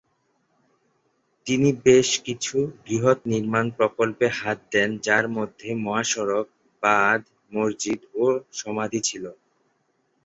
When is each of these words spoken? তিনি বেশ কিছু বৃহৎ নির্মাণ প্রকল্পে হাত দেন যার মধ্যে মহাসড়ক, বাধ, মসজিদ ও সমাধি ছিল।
তিনি 1.47 1.69
বেশ 1.85 2.09
কিছু 2.25 2.55
বৃহৎ 2.83 3.19
নির্মাণ 3.31 3.65
প্রকল্পে 3.77 4.25
হাত 4.39 4.59
দেন 4.73 4.89
যার 5.05 5.25
মধ্যে 5.37 5.69
মহাসড়ক, 5.85 6.45
বাধ, 6.83 7.21
মসজিদ 7.51 7.99
ও 8.15 8.25
সমাধি 8.53 8.99
ছিল। 9.07 9.23